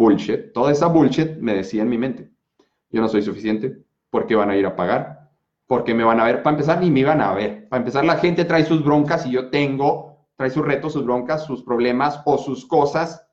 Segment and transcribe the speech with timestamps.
[0.00, 2.30] bullshit, toda esa bullshit me decía en mi mente,
[2.88, 5.30] yo no soy suficiente, ¿por qué van a ir a pagar?
[5.66, 7.68] Porque me van a ver, para empezar, ni me iban a ver.
[7.68, 11.44] Para empezar, la gente trae sus broncas y yo tengo, trae sus retos, sus broncas,
[11.44, 13.26] sus problemas o sus cosas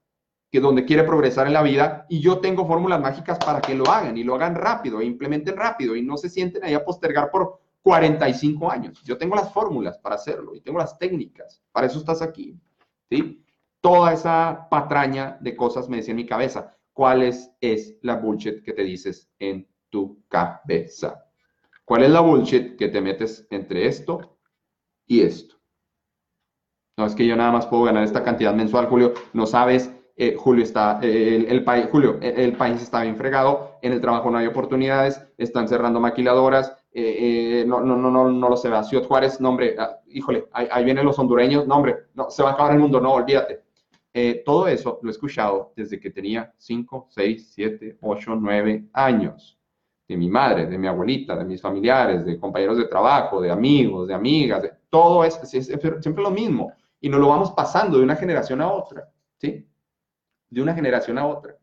[0.52, 3.89] que donde quiere progresar en la vida y yo tengo fórmulas mágicas para que lo
[3.89, 7.31] hagan y lo hagan rápido, e implementen rápido y no se sienten ahí a postergar
[7.31, 9.02] por 45 años.
[9.04, 11.61] Yo tengo las fórmulas para hacerlo y tengo las técnicas.
[11.71, 12.59] Para eso estás aquí.
[13.09, 13.41] ¿sí?
[13.88, 16.76] Toda esa patraña de cosas me decía en mi cabeza.
[16.92, 17.56] ¿Cuál es,
[18.02, 21.23] la bullshit que te dices en tu cabeza?
[21.86, 24.40] ¿Cuál es la bullshit que te metes entre esto
[25.05, 25.55] y esto?
[26.98, 29.14] No es que yo nada más puedo ganar esta cantidad mensual, Julio.
[29.31, 33.78] No sabes eh, Julio está, eh, el, país, Julio, eh, el, país está bien fregado,
[33.81, 38.58] en el trabajo no hay oportunidades, están cerrando maquiladoras, no, no, no, no, no lo
[38.58, 42.54] sé, Ciudad Juárez, nombre, ah, híjole, ahí, vienen los hondureños, nombre, no, se va a
[42.54, 43.66] acabar el mundo, no, olvídate.
[44.45, 49.59] Todo eso lo he escuchado desde que tenía 5, 6, 7, 8, 9 años.
[50.08, 54.08] De mi madre, de mi abuelita, de mis familiares, de compañeros de trabajo, de amigos,
[54.08, 56.72] de amigas, de, todo es, es siempre lo mismo.
[57.02, 59.67] Y nos lo vamos pasando de una generación a otra, ¿sí?
[60.49, 61.58] de una generación a otra.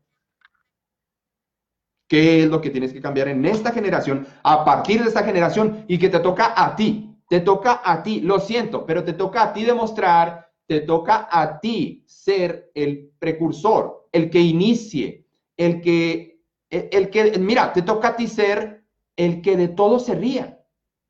[2.07, 5.85] ¿Qué es lo que tienes que cambiar en esta generación, a partir de esta generación
[5.87, 7.17] y que te toca a ti?
[7.27, 11.59] Te toca a ti, lo siento, pero te toca a ti demostrar, te toca a
[11.59, 15.25] ti ser el precursor, el que inicie,
[15.57, 18.83] el que, el que, mira, te toca a ti ser
[19.15, 20.59] el que de todo se ría.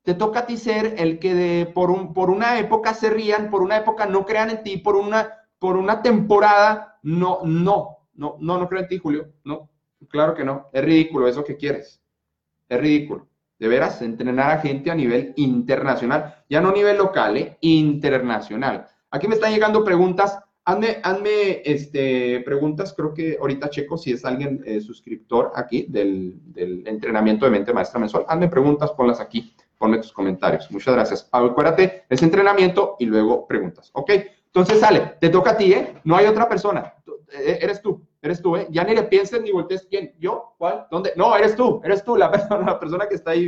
[0.02, 3.50] Te toca a ti ser el que de, por, un, por una época se rían,
[3.50, 8.36] por una época no crean en ti, por una, por una temporada no, no, no,
[8.40, 9.32] no, no creo en ti, Julio.
[9.44, 9.70] No,
[10.08, 10.68] claro que no.
[10.72, 12.00] Es ridículo eso que quieres.
[12.68, 13.28] Es ridículo.
[13.58, 17.56] De veras, entrenar a gente a nivel internacional, ya no a nivel local, ¿eh?
[17.62, 18.86] internacional.
[19.16, 20.38] Aquí me están llegando preguntas.
[20.66, 26.34] Hazme, hazme este, preguntas, creo que ahorita checo si es alguien eh, suscriptor aquí del,
[26.52, 28.26] del, entrenamiento de mente maestra mensual.
[28.28, 30.70] Hazme preguntas, ponlas aquí, ponme tus comentarios.
[30.70, 31.28] Muchas gracias.
[31.32, 33.90] Acuérdate, es entrenamiento y luego preguntas.
[33.94, 34.10] ¿Ok?
[34.46, 35.94] Entonces sale, te toca a ti, ¿eh?
[36.04, 36.92] No hay otra persona.
[37.32, 38.66] Eh, eres tú, eres tú, ¿eh?
[38.70, 40.14] Ya ni le pienses ni voltees quién.
[40.18, 40.54] ¿Yo?
[40.58, 40.86] ¿Cuál?
[40.90, 41.12] ¿Dónde?
[41.16, 43.44] No, eres tú, eres tú, la persona, la persona que está ahí